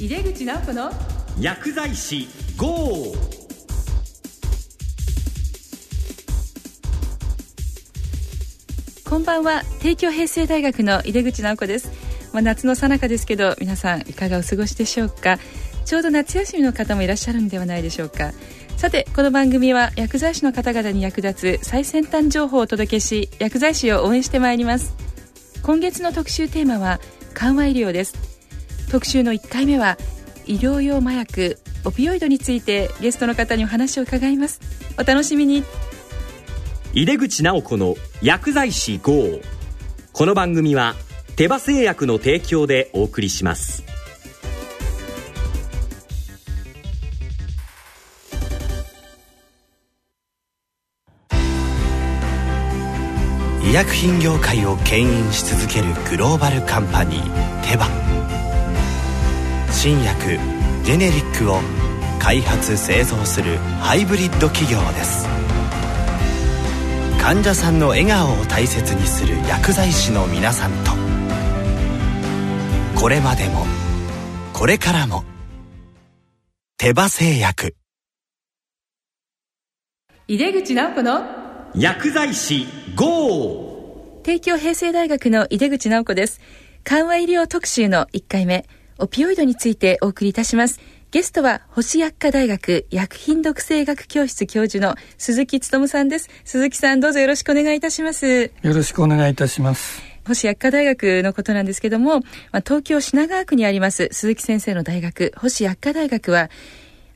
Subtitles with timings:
[0.00, 0.90] 井出口直子の
[1.38, 3.12] 薬剤師 GO!
[9.06, 9.60] こんばんは。
[9.82, 11.92] 帝京平成大学の井出口直子です、
[12.32, 15.38] まあ、夏の最中ですけど皆さんいかがお過ごしでしょうか？
[15.84, 18.32] ちょうど夏休みの方もいらっしゃるんではないでしょうか？
[18.78, 24.94] さてこの番組は薬剤師の方々に役立つ最先端情報をお届けし薬剤師を応援してまいります。
[25.62, 27.00] 今月の特集テーマは
[27.34, 28.29] 緩和医療です
[28.90, 29.96] 特集の1回目は
[30.46, 34.60] 医療用麻薬オピオイドについてゲストの方にお話を伺います。
[34.98, 35.62] お楽しみに。
[36.92, 39.40] 井出口直子の薬剤師 GO
[40.12, 40.96] この番組は
[41.36, 43.84] 手羽製薬の提供でお送りします。
[53.62, 57.86] 医薬品業界を牽引し続けるグローバルカンパニーテバ
[59.82, 60.38] 新薬
[60.84, 61.58] ジェネリックを
[62.18, 65.26] 開発製造するハイブリッド企業です。
[67.18, 70.90] 患者さんの笑顔を大切にする薬剤師の皆さんと。
[72.94, 73.64] これまでも
[74.52, 75.24] これからも
[76.76, 77.74] 手羽製薬。
[80.28, 81.22] 井出口直子の
[81.74, 84.20] 薬剤師 GO!
[84.24, 86.38] 帝京平成大学の井出口直子です。
[86.84, 88.66] 緩和医療特集の1回目
[89.00, 90.78] オピオイドについてお送りいたします。
[91.10, 96.28] ゲストは星薬科大学薬品毒性学教室教授の鈴木努さんです。
[96.44, 98.52] 鈴木さんどうぞよろしくお願いいたします。
[98.62, 100.02] よろしくお願いいたします。
[100.26, 102.20] 星薬科大学のことなんですけども、
[102.52, 105.32] まあ、東京品川区にあります鈴木先生の大学。
[105.36, 106.50] 星薬科大学は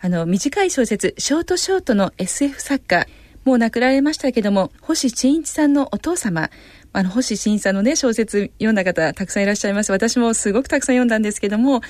[0.01, 3.07] あの短い小説ショートショートの SF 作家
[3.45, 6.51] もう亡くなられましたけども星新一さんのお父様
[6.95, 11.81] あの星新一さんのね小説読んだ方たくさんいらっしゃいます私もすごくたくさん読んだんですけども、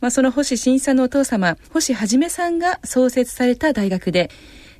[0.00, 4.30] まあ、その星新一さんのお父様星はじめさんが創設された大学で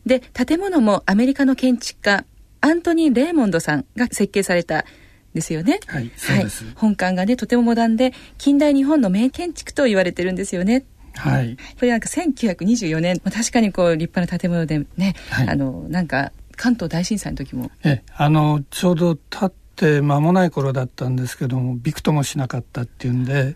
[0.04, 2.24] で建物もアメリカの建築家
[2.60, 4.84] アントニー・レーモンドさんが設計された
[5.32, 5.78] ですよね。
[5.86, 10.86] はい、そうです、はい、本館がねとてもモダンで近代日本の名建築と言われてるんですよね。
[11.14, 11.56] はい。
[11.56, 17.70] これなんか1924年確かにこう立派な建物でね、はい、あのなんか関東大震災の時も。
[17.84, 23.54] えあのちょうど立って間もない頃だったんですけどもびくともしなかったっていうんで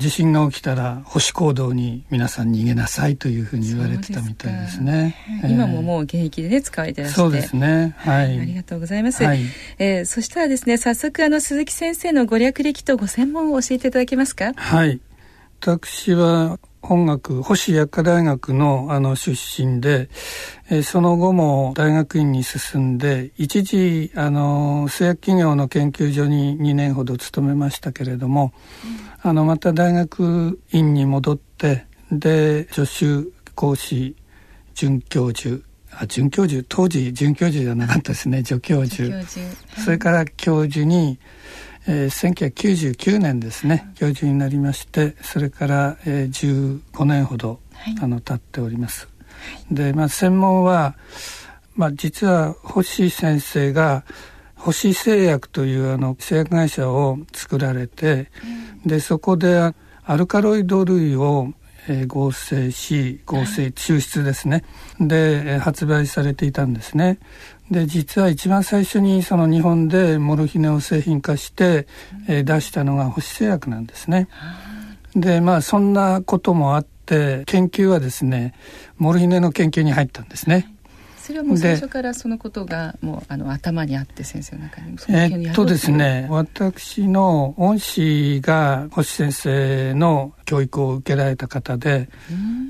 [0.00, 5.14] 地震が起きたら保守行動に皆さん逃げなさいというふうに言われてたみたいですね。
[5.42, 7.94] す今ももう現役でね使われてらっしゃそうですね。
[7.98, 8.40] はい。
[8.40, 9.22] ありがとうございます。
[9.22, 9.42] はい、
[9.78, 14.52] えー、そしたらですね早速あの鈴木先生のご略歴とご専門を教えていただけますか？
[14.56, 15.00] はい。
[15.60, 20.10] 私は本学星薬科大学のあの出身で、
[20.68, 28.52] えー、その後も大学院に進んで一時あの製薬企業の研究所に2年ほど勤めましたけれども、
[29.24, 34.16] うん、あのまた大学院に戻ってで助手講師
[34.74, 35.62] 准教授
[35.98, 38.42] あ准教授当時准教授じゃなかったですね。
[38.46, 39.12] 助教授。
[39.76, 41.18] それから教授に
[41.86, 43.90] えー、1999年ですね。
[43.94, 49.08] 教授になりましてそれから、えー、15年ほど、はい、あの経っております。
[49.70, 50.96] で、まあ、専門は、
[51.76, 54.04] まあ、実は星先生が
[54.56, 58.30] 星製薬というあの製薬会社を作られて、
[58.82, 59.74] うん、でそこで
[60.06, 61.52] アルカロイド類を
[61.88, 64.64] えー、合成し合成抽出ですね、
[65.00, 67.18] で、えー、発売されていたんですね。
[67.70, 71.86] で実は一番最初にその日本でモルヒネを製品化して、
[72.28, 74.28] えー、出したのが星製薬なんですね。
[75.16, 78.54] でまあそんなこともあって研究はですね
[78.98, 80.73] モルヒネの研究に入ったんですね。
[81.24, 92.10] それはもう最初からそのことがもうあの頭にあって先生の中にえっとですね私の恩師が星先生の教育を受けられた方で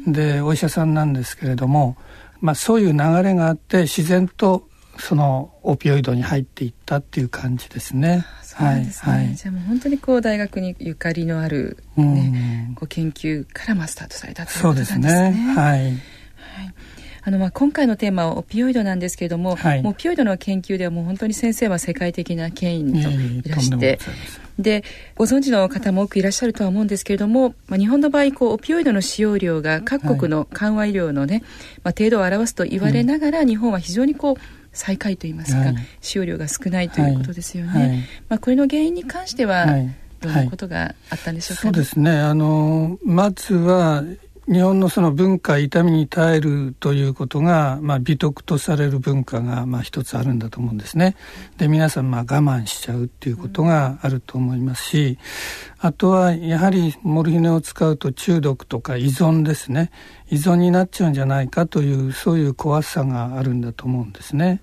[0.06, 1.96] でお医者さんなんですけれども、
[2.40, 8.24] まあ、そういう流れがあって自然とそのオピオイドに入っていったっていう感じですね。
[8.44, 15.08] そうですね、はい、じゃあもう本当にこう大学にゆかりのある、ね、こう研究からまスタートされたということなんですね。
[15.08, 15.54] そうですね。
[15.56, 16.13] はい、はい
[17.26, 23.98] あのまあ今回のテーマはオピオイドなんですけれども、はい、もうオピオイドの研究ではもう本当に先生は世界的な権威といらして、
[24.58, 24.84] で
[25.16, 31.42] ご存知の方も多くいらっしゃるとは思うんですけれども、まあ、日本の場合こうオピオイドの使用量が各国の緩和医療のね、
[31.82, 34.36] まあ、程度を表すと言われながら、日本は非常にこう
[34.72, 37.70] 最下位といいますか、はい、使用量が少ないということですよね。
[37.70, 37.98] はい、
[38.28, 39.66] まあ、これの原因に関しては、
[40.20, 42.10] どんなことがあったんでしょうか、ね、そうですね。
[42.10, 44.02] あのまずは
[44.46, 51.16] 日本のその文化痛みに耐えるということが、まあ、美徳とされる文化が、まあ、一つあるんだと思うんですね。
[51.56, 55.18] で皆さん、まあ、我慢しちゃうっていうことがあると思いますし、
[55.78, 59.90] あとはやはりモルヒネを使うと中毒とか依存ですね
[60.30, 64.60] 依存になっちゃうんじゃないかというそういう怖さがあるんだと思うんですね。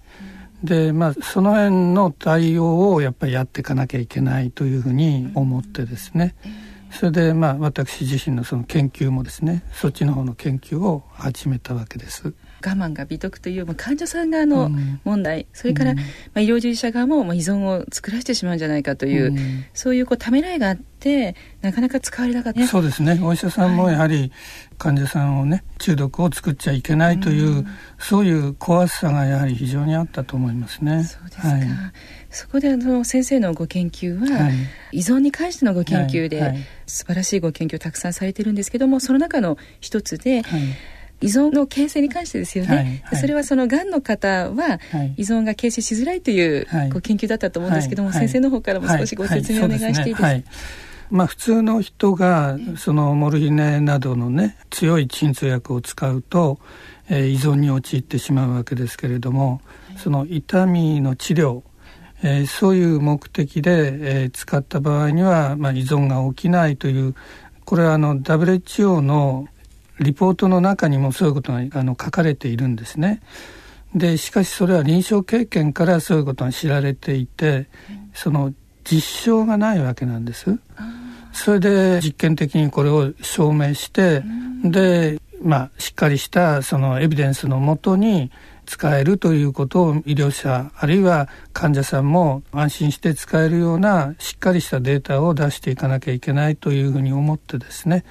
[0.63, 6.35] でまあその辺の対応をやっぱりやっていかなきゃいけないというふうに思ってですね。
[6.91, 12.33] それでまあ私自身のその研究もですねそっちの方の研究を始めたわけです。
[12.65, 14.71] 我慢が美徳という、患者さん側の
[15.03, 16.01] 問題、うん、それから、ま
[16.35, 23.19] あ、医療従事者側も、まあ、依存を作らせてしまうんじゃないかという、うん、そういうこうためらいがあってなかなか使われなかった、そうですね。
[23.23, 24.31] お医者さんもやはり
[24.77, 27.67] 患者さんをね中毒を作っちゃいけないという、うん、
[27.99, 31.03] そういう怖さがやはり非常にあったと思いますね。
[31.03, 31.67] そうですか、はい、
[32.29, 34.49] そこであの先生のご研究は、は
[34.91, 40.43] い、依存に関してのご研究で、はい、素晴らしいご研究をたくさんされてるんですけどもその中の一つで、
[41.21, 44.79] 依存の形成に関してですよね、はいはい、それはそのがんの方は
[45.17, 50.51] 依存が形成しづらいというご研究だったと思うんですけども、先生の方からも少しご説明お願いしていいですか、
[51.09, 56.59] まあ、普通の人がそのモルヒネなどのね強い鎮痛薬を使うと、
[57.09, 59.61] えー、依存に陥ってしまうわけですけれども、
[59.97, 61.63] その痛みの治療
[62.23, 67.15] えー、そういう目的で、えー、使った場合には、まあ、依存が起きないという
[67.65, 69.47] これはあの WHO の
[70.01, 73.21] リポートの中にもそういうことがあの書かれているんですね。
[73.95, 77.67] でしかしそれは臨床経験からそういうことが知られていて、
[78.13, 78.53] その
[78.83, 80.57] 実証がないわけなんです。
[81.33, 84.23] それで実験的にこれを証明して、
[84.63, 88.31] でまあしっかりしたそのエビデンスのもとに
[88.71, 98.05] 使えるということを医療者あるいは患者さんも安心して使えるようなしっかりしたデータを出していかなきゃいけないというふうに思ってですね。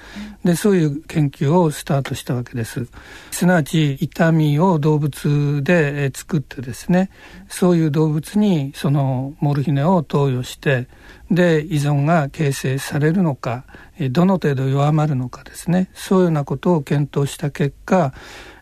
[0.45, 2.85] でそういう研究をスタートしたわけです。
[3.31, 7.09] すなわち痛みを動物で作ってですね。
[7.49, 10.87] そういう動物にそのモルヒネを投与して
[11.31, 13.65] で依存が形成されるのか
[14.11, 15.89] どの程度弱まるのかですね。
[15.95, 18.13] そういうようなことを検討した結果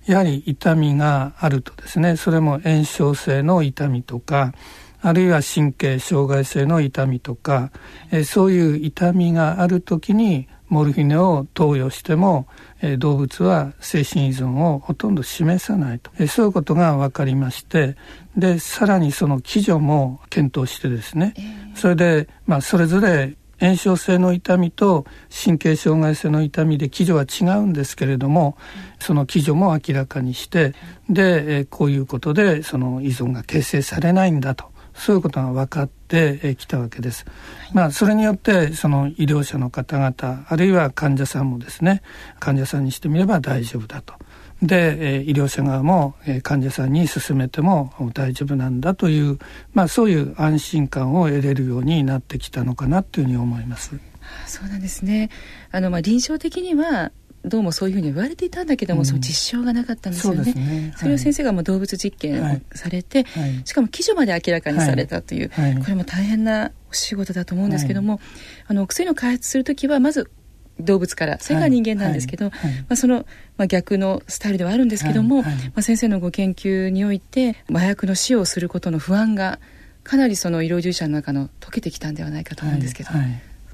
[0.10, 4.54] やはり痛みがあるとですねそれも炎症性の痛みとか
[5.02, 7.72] あるいは神経障害性の痛みとか、
[8.12, 12.48] えそういう痛みがある時にモルヒネを投与しても、
[12.82, 17.96] え動物は精神依存をほとんど示さないと、えそういうことが分かりまして
[18.36, 21.34] でさらにその基準も検討してですね、
[21.76, 25.06] それで、まあ、それぞれ炎症性の痛みと
[25.46, 28.58] 神経障害性の痛みで基準は違うんですけれども、
[29.00, 30.74] その基準も明らかにして
[31.10, 37.26] でこういうことでその依存が形成されないんだとそういうことが分かってきたわけです。
[37.74, 42.02] まあ、それによってその医療者の方々あるいは患者さんもですね
[42.40, 44.14] 患者さんにしてみれば大丈夫だと。
[44.62, 49.40] で、医療者側も患者さんに勧めても大丈夫なんだという、
[49.74, 53.98] まあ、そういう安心感を得れるようになってきたのかなというふうに思います。
[54.46, 55.30] そうなんですね。
[55.72, 57.12] あの、まあ、臨床的には
[57.46, 60.52] どうもそういうふうに言われていたんだけども、うん、その実証がなかったんですよね。
[60.52, 60.94] そね。
[60.98, 68.20] それを先生がもう動物実験をされて、はい、しかも基準まで明らかにされたという、はい、これも大変なお仕事だと思うんですけども、
[68.68, 70.30] あの薬の開発する時はまず
[70.80, 72.52] 動物からそれが人間なんですけど、ま
[72.90, 73.26] あ、その、
[73.58, 79.60] まあ、逆のスタイルではあるんですけども、まあ、先生のご研究において麻薬の使用することの不安が
[80.04, 83.10] かなりその医療従事者の中の解けてきたんではないかと思うんですけど。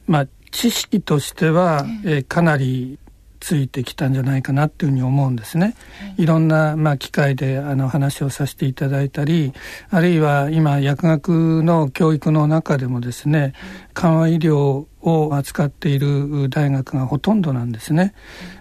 [0.08, 3.00] まあ、知識としては、えー、かなり
[3.46, 5.76] ついてきたんじゃないかなっていうふうに思うんですね。
[6.18, 9.54] いろんな、まあ、機会であの話をさせていただいたり
[9.92, 13.54] あるいは今薬学の教育の中でもですね
[13.94, 18.16] 緩和医療を扱っている大学がほとんどなんですね。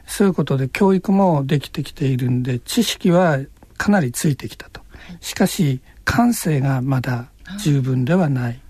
[0.07, 3.39] そういうことで教育もできてきているんで知識は
[3.79, 4.83] かなりついてきたと。
[5.21, 8.64] しかし感性がまだ十分ではない。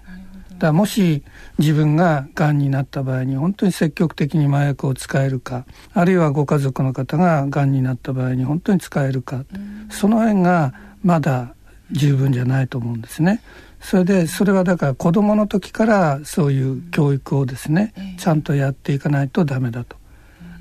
[0.59, 1.23] だもし
[1.59, 9.45] 自分ががんになった場合に本当に積極的に麻薬を使えるかあるいはご家族の方ががんになった場合に本当に使えるか、
[9.91, 11.55] その辺がまだ
[11.91, 13.41] 十分じゃないと思うんですね。
[13.81, 19.97] それでそれはだから子どもの時からそういう教育をですね、ちゃんとやっていかないとダメだと。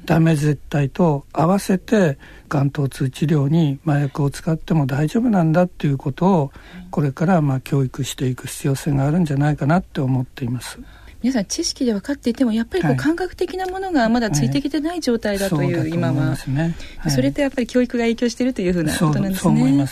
[0.05, 2.17] ダメ絶対と合わせて
[2.53, 6.51] がん疼痛治療に麻薬を使っても大丈夫なんだっていうことを
[6.91, 10.79] これからまあ教育していく必要性があるんじゃないかなって思っています。
[11.23, 16.35] 皆さん知識で分かっていてもやっぱりこう感覚的なものがまだついてきてない状態だという、今は、
[17.09, 19.87] それとやっぱり教育が影響しているというふうなことなんですね。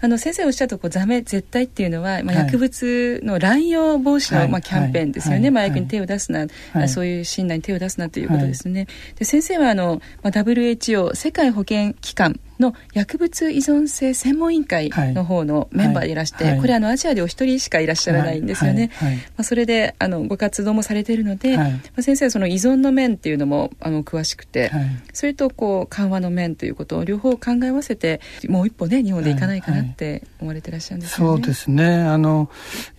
[0.00, 6.46] あの先生おっしゃったこうザメ絶対っていうのは、まあ、薬物の乱用防止の、まあ、キャンペーンですよね、麻薬に手を出すな、
[6.88, 8.88] そういう診断に手を出すなということですね。
[9.16, 16.52] で先生はあの、まあ、WHO 世界保健機関の薬物依存性専門委員会の方のメンバーでいらして、はい。
[16.52, 18.90] はい、これあのアジアでお一人しかいらっしゃらないんですよね。
[19.00, 21.64] まあ、それであのご活動もされているので、ま
[21.98, 24.70] あ、先生はその依存の面っていうのもあの詳しくて、
[25.12, 31.36] それとこう緩和の面ということを両方考え合わせてもう一歩ね日本でいかないかなって思われてらっしゃるんですよね。
[31.36, 32.02] そうですね。
[32.02, 32.48] あの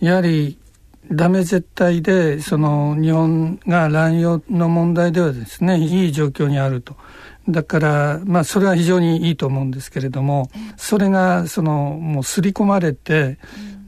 [0.00, 0.58] やはり
[1.10, 6.96] ダメ絶対でその日本が乱用の問題ではですねいい状況にあると。
[7.48, 13.38] だからまあそれは非常にいいと思うんですけれどもそれがそのもう刷り込まれて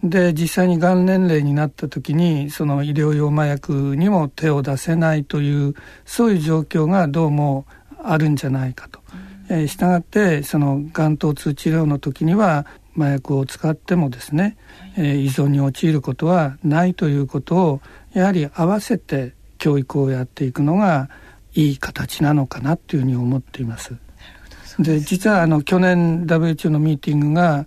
[0.04, 7.66] で実際にがん年齢になった時にその医療用麻薬にも手を出せないというそういう状況がどうも
[8.02, 9.00] あるんじゃないかと。
[9.48, 14.56] えー、したがってそのがん疼痛治療の時には麻薬を使ってもですね、
[14.96, 17.80] えー、依存に陥ることはないということを
[18.12, 21.08] やはり合わせて教育をやっていくのが
[21.56, 23.94] いい形なのかなというふうに思っています。
[24.78, 27.66] で実はあの去年 WHO のミーティングが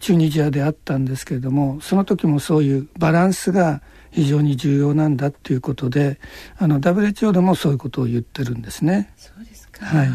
[0.00, 6.18] チュニジアであったんですけれどもその時もそういうバランスが非常に重要なんだということで
[6.56, 9.12] あの WHO でもそういうことを言ってるんですね。
[9.18, 10.08] そうですか、はい、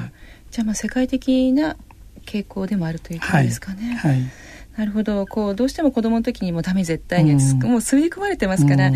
[0.50, 1.78] じゃあまあ世界的な
[2.25, 3.96] 傾向でもあるということですかね。
[3.96, 4.22] はい、はい。
[4.78, 5.25] なるほど。
[5.28, 8.96] こうどうしても子供の時にもダメ絶対に、うん、もう刷り込まれてますから、うん、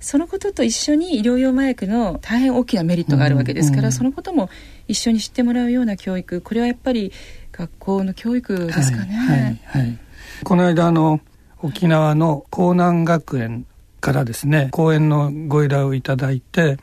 [0.00, 4.50] そのことと一緒に医療用麻薬の大変大きなメリットがあるわけですから、うん、そのことも
[4.88, 7.12] 一緒に知ってもらうような教育これはやっぱり
[7.52, 9.14] 学校の教育ですかね。
[9.14, 9.98] はいはいはい、
[10.44, 11.20] この間あの
[11.62, 13.66] 沖縄の江南学園
[14.00, 16.76] からですね講演のご依頼をいただいて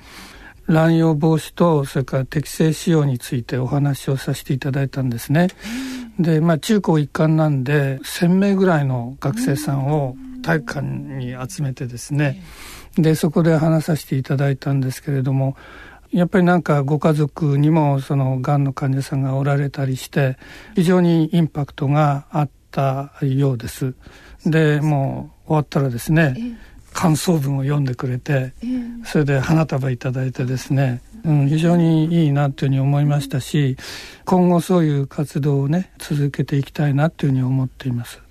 [0.65, 5.47] 乱用防止とそれから適正使用についてお話をさせていただいたんですね。
[6.19, 12.43] でまあ中高一貫なんで1,000名ぐらいの学生さんを体育館に集めてですね
[12.97, 15.55] でそこで話させていただいたんですけれども
[16.11, 20.37] やっぱりなんかご家族にもそのがんの患者さんがおられたりして
[20.75, 23.95] 非常にインパクトがあったようです。
[24.45, 26.35] でもう終わったらですね、
[26.93, 28.53] 感想文を読んでくれて、
[29.05, 33.77] それで花束いただいてですね、うん、非常にいいなというふうに思いましたし
[34.25, 38.22] 今後そういう活動をね続けていきたいなというふうに思っています。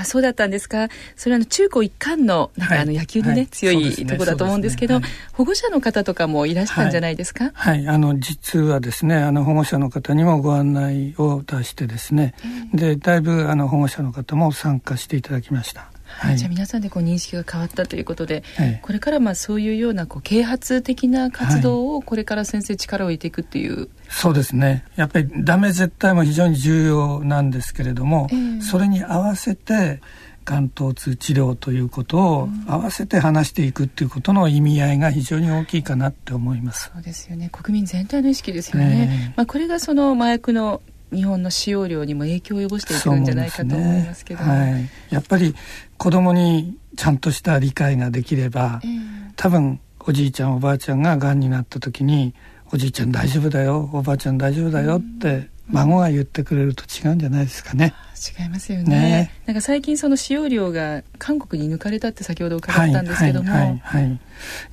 [0.00, 0.88] あそうだったんですか？
[1.16, 5.06] それはあの中高一貫のなんかあの野球のね、はい、強いところだと思うんですけど、ねね。
[5.06, 7.50] はい、保護者の方とかもいらしたんじゃないですか？
[7.54, 12.34] はい、はい、あの実はですね、あの保護者の方にもご案内を出してですね、
[12.72, 15.91] えー、でだいぶあの保護者の方も参加していただきました。
[16.18, 24.84] はい、じゃあ皆さんでこう認識が変わったということで、はい、これからまあそういうようなこう啓発的な活動をこれから先生力を入れていくっていう、はい、そうですね。
[24.96, 30.00] やっぱりダメ絶対も非常に重要なんですけれども、えー、それに合わせて
[30.44, 36.90] が疼痛治療ということを合わせて話していくっていうことの意味合いが非常に大きいかなって思います。
[36.92, 37.48] そうですよね。
[37.52, 39.28] 国民全体の意識ですよね。
[39.28, 45.54] えー、まあこれがその麻薬の日本の使用量にも影響を及ぼしていくんじゃないかと思いますけど、ね、はい、やっぱり
[45.98, 49.00] 子供にちゃんとした理解ができれば、えー、
[49.36, 52.34] 多分おじいちゃんおばあちゃんががんになった時に
[52.72, 57.94] 「おじいちゃん大丈夫だよおばあちゃん大丈夫だよ」って孫が言ってくれると違うんじゃないですかね。
[58.38, 58.84] 違いますよね。
[58.84, 59.32] ね。
[59.46, 64.20] なんか最近その使用量が韓国に抜かれたって先ほど伺ったんですけども、はいはい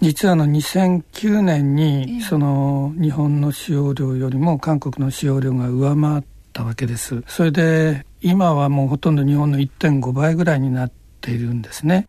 [0.01, 7.23] 実はあの2009年にその日本の使用量よりも韓国の使用量が上回ったわけです。
[7.27, 10.91] それで今はもうほとんど日本の1.5倍ぐらいになっ
[11.21, 12.07] ているんですね。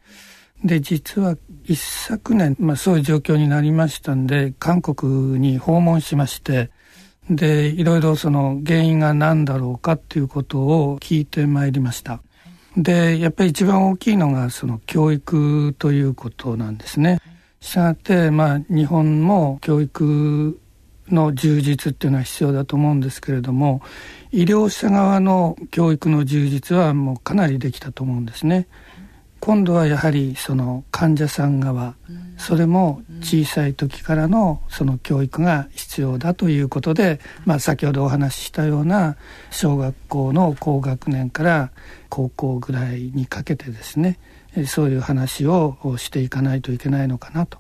[0.64, 6.70] で実は一昨年、まあ、そういう状況になりましたんで韓国に訪問しまして
[7.30, 12.20] でいろいろその原因が何だろうかっていうことを聞いてまいりました。
[12.76, 17.20] でやっぱり一番大きいのがその教育ということなんですね。
[17.60, 20.58] したがってまあ日本も教育
[21.10, 23.82] の充実っていうのは必要だと思うんですけれども
[24.32, 28.66] 医療者側の教育の充実はもうかなりできたと思うんですね。
[29.40, 31.94] 今度はやはりその患者さん側、
[32.36, 39.16] それも小さい時からのその教育が必要だということで、まあ、先ほどお話ししたような
[39.50, 41.70] 小学校の高学年から
[42.10, 44.18] 高校ぐらいにかけてですね
[44.66, 47.56] そういう話をしていかないといけないのかなと。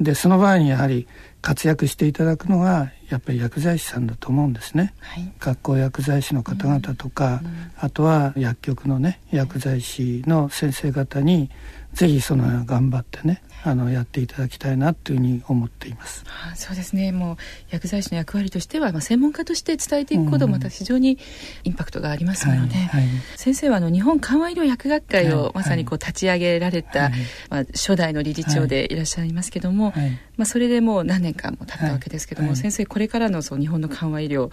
[0.00, 1.06] でその場合にやはり
[1.42, 11.50] 活躍していただくのはやっぱり薬剤師さんだと思うんですね、はい、学校薬剤師の方々とか、うんうん、あとは薬局のね薬剤師の先生方に
[11.92, 16.24] ぜひその頑張ってねあのやっていただきたいなというふうに思っています。
[16.50, 17.12] あそうですね。
[17.12, 17.36] もう
[17.70, 21.18] 薬剤師の役割としては、まあ専門家として伝えていくこともまた非常に
[21.62, 27.12] インパクトがありますので、うんはいはい、先生はあの日本緩和医療薬学会をまさにこう立ち上げられた、はい、
[27.50, 29.92] まあ初代の理事長でいらっしゃいますけども、
[30.36, 34.50] まあそれでもう何年間も経ったわけですけども、先生これからのそう日本の緩和医療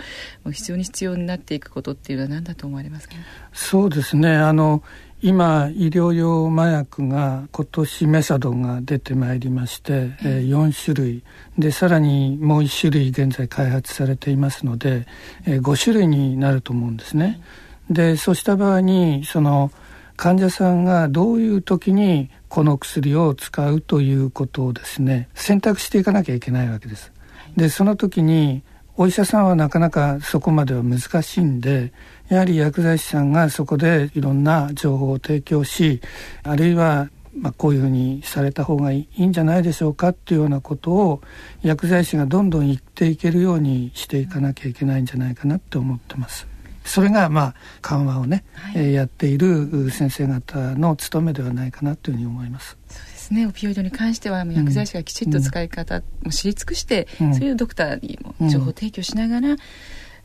[0.52, 3.16] 非常に必要になっていくことっていうのは何だと思われますか？
[3.54, 4.36] そうですね。
[4.36, 4.84] あの
[5.22, 11.24] 今医療用麻薬が今年メサドンが出てまいりまして、うん、えー、4種類
[11.58, 15.06] でさらにもう1種類現在開発されていますので、
[15.46, 17.42] えー、5種類になると思うんですね。
[17.90, 19.72] でそうした場合にその
[20.16, 27.12] 患者さんがどういう時にこの薬を使うということをですね選択していかなきゃいけないわけです。
[27.58, 28.64] でその時に
[28.96, 31.94] お医者さんはなかなかそこまでは難しいんで
[32.30, 36.02] やはり薬剤師さんがそこでいろんな情報を提供し
[36.44, 37.10] あるいは
[37.40, 41.22] まあ、こういうふうにされた方がいいんじゃないでしょうかっていうようなことを
[41.62, 46.48] 薬剤師がどんどん言っていけるようにしていかなきゃいけないんじゃないかなって思ってます。
[46.84, 52.78] それがまあ緩和をね、はい、やっている先生方の務めではないかなというふうに思います。
[52.88, 53.46] そうですね。
[53.46, 59.58] オピオイドに関しては薬剤師がきちっと使い方も知り尽くして、うん、そういうドクターにも情報提供しながら、うん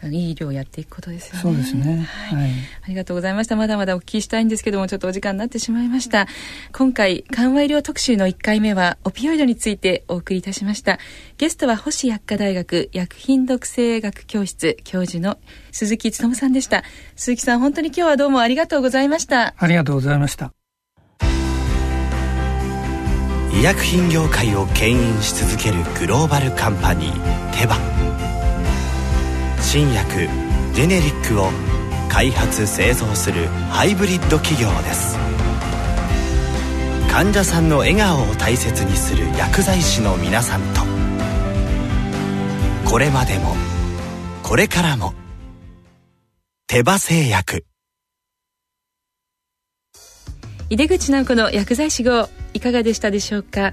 [0.08, 1.40] いい医療をやっていくことですよね。
[1.40, 2.06] そうですね。
[2.30, 2.50] はい。
[2.82, 3.56] ありがとうございました。
[3.56, 6.26] まだまだお聞きしたいんですけども、ちょっとお時間になってしまいました。
[6.72, 10.98] 今回、緩和医療特集の1回目は、オピオイドについてお送りいたしました。
[11.38, 15.38] ゲストは、星薬科大学薬品毒性学教室教授の
[15.72, 16.84] 鈴木努さんでした。
[17.16, 19.54] 鈴木さん、本当に今日はどうもありがとうございました。
[19.56, 20.52] ありがとうございました。
[23.54, 27.78] 医薬品業界を牽引し続けるグローバルカンパニーテバ
[29.64, 30.28] 新薬
[30.72, 31.50] ジェネリックを
[32.08, 35.18] 開発製造するハイブリッド企業です。
[37.10, 40.82] 患者さんの笑顔を大切にする薬剤師の皆さんと。
[42.88, 43.56] これまでも
[44.44, 45.14] これからも
[46.68, 47.64] 手羽製薬。
[50.70, 53.72] 井出口直子の薬剤師号いかがでしたでしょうか？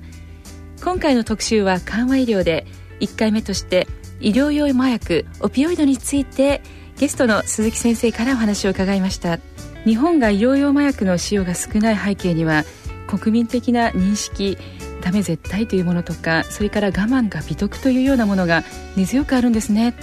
[0.84, 2.66] 今回の特集は緩和医療で
[3.02, 3.88] 1回目として
[4.22, 6.62] 医療用麻薬オピオイドについて
[6.98, 9.40] ゲストの鈴木先生からお話を伺いました。
[9.84, 12.64] 日本が医療用麻薬の使用が少ない背景には
[13.08, 14.58] 国民的な認識
[15.02, 18.64] ダメ絶対というものとかそれから我慢が美徳というようなものが
[18.96, 19.96] 根強くあるんですね。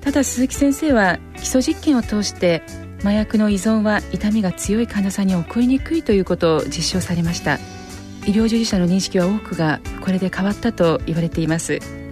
[0.00, 2.62] ただ鈴木先生は基礎実験を通して
[3.00, 7.58] 麻薬の依存は痛みが強い患者さんに起こりにくいということを実証されました。
[8.24, 12.05] 医療従事者の認識は多くがこれで変わったと言われています。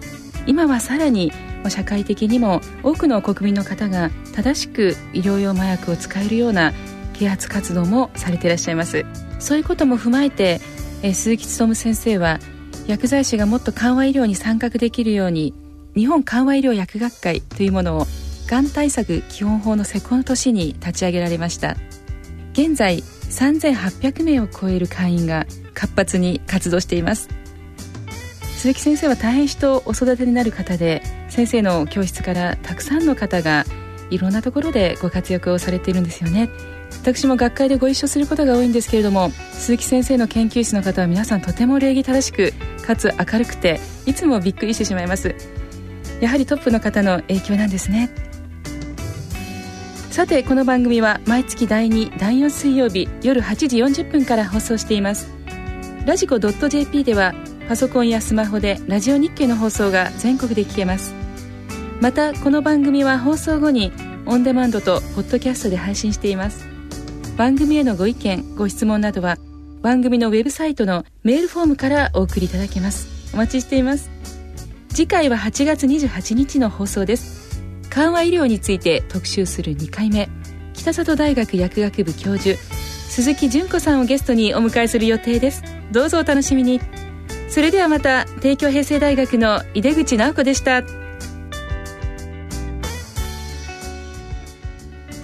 [0.47, 1.33] 今はさらに
[1.69, 6.73] 社会的にも多くの国民の方が正しく医療用麻薬を使えるような
[7.15, 9.07] 啓発活動もされていらっしゃいます。
[9.39, 10.61] そういうことも踏まえて、
[11.03, 12.39] 鈴木勉先生は
[12.87, 15.55] 薬剤師がもっと緩和医療に参画できるように
[15.95, 18.07] 日本緩和医療薬学会というものを
[18.47, 21.77] がん対策基本法の施行の年に立ち上げられました。
[22.53, 27.29] 現在3800名を超える会員が活発に活動しています。
[28.64, 33.66] 鈴木先生は大変人お育てになる方で先生の教室からたくさんの方が
[34.09, 36.48] いろんなところでご活躍をされているんですよね。
[37.03, 42.55] 私も学会でご一緒することが多いんですけれども鈴木先生の研究室の方は皆さんとても礼儀正しく
[42.87, 45.35] かつ明るくていつもびっくりしてしまいます。
[46.22, 48.09] やはりトップの方の影響なんですね。
[50.11, 55.29] さてこの番組は毎月第2第4水曜日夜8時40分から放送しています。
[56.07, 57.35] ラジコ .jp では
[57.68, 61.14] パソコンやスマホでラジオ日経の放送が全国で聞けます。
[62.00, 63.90] またこの番組は放送後に
[64.27, 66.66] オンデマンドとポッドキャストで配信しています。
[67.38, 69.38] 番組へのご意見ご質問などは
[69.81, 73.09] 番組のウェブサイトのメールフォームからお送りいただけます。
[73.33, 74.11] お待ちしています。
[74.90, 77.62] 次回は8月28日の放送です。
[77.88, 80.29] 緩和医療について特集する2回目。
[80.74, 82.59] 北里大学薬学部教授
[83.09, 85.62] 鈴木純子さんをゲストにお迎えする予定です。
[85.92, 86.81] どうぞお楽しみに。
[87.49, 90.83] それではまた帝京平成大学の井出口直子でした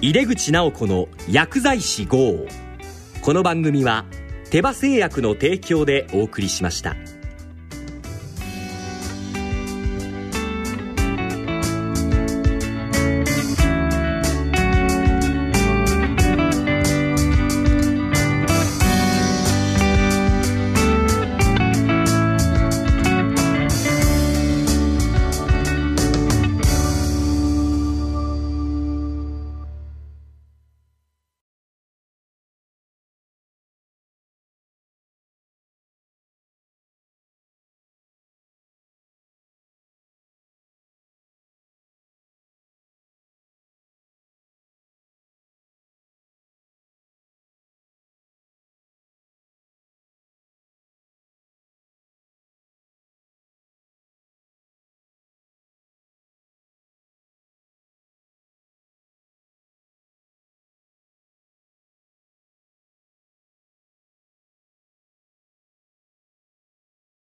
[0.01, 2.47] 井出口直子の薬剤師号
[3.21, 4.05] この番組は
[4.49, 6.95] 手羽製薬の提供でお送りしました。